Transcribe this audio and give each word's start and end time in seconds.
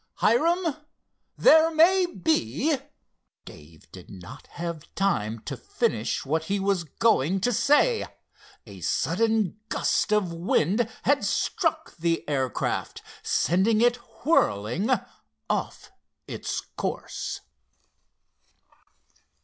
Hiram, 0.15 0.77
there 1.37 1.69
may 1.69 2.07
be——" 2.07 2.75
Dave 3.45 3.91
did 3.91 4.09
not 4.09 4.47
have 4.47 4.91
time 4.95 5.37
to 5.41 5.55
finish 5.55 6.25
what 6.25 6.45
he 6.45 6.59
was 6.59 6.85
going 6.85 7.39
to 7.41 7.53
say. 7.53 8.07
A 8.65 8.81
sudden 8.81 9.59
gust 9.69 10.11
of 10.11 10.33
wind 10.33 10.89
had 11.03 11.23
struck 11.23 11.95
the 11.97 12.27
air 12.27 12.49
craft, 12.49 13.03
sending 13.21 13.79
it 13.79 13.97
whirling 14.25 14.89
off 15.51 15.91
its 16.27 16.61
course. 16.61 17.41